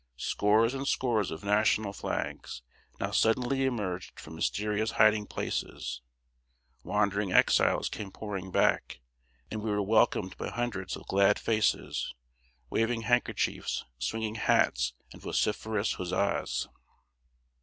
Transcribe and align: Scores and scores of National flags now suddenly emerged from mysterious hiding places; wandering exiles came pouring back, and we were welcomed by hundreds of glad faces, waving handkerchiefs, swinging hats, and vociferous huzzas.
Scores 0.17 0.73
and 0.73 0.87
scores 0.87 1.29
of 1.29 1.43
National 1.43 1.93
flags 1.93 2.63
now 2.99 3.11
suddenly 3.11 3.65
emerged 3.65 4.19
from 4.19 4.33
mysterious 4.33 4.93
hiding 4.93 5.27
places; 5.27 6.01
wandering 6.81 7.31
exiles 7.31 7.87
came 7.87 8.09
pouring 8.11 8.49
back, 8.49 8.99
and 9.51 9.61
we 9.61 9.69
were 9.69 9.83
welcomed 9.83 10.35
by 10.37 10.49
hundreds 10.49 10.95
of 10.95 11.05
glad 11.05 11.37
faces, 11.37 12.15
waving 12.71 13.01
handkerchiefs, 13.03 13.85
swinging 13.99 14.33
hats, 14.41 14.95
and 15.13 15.21
vociferous 15.21 15.93
huzzas. 15.93 16.67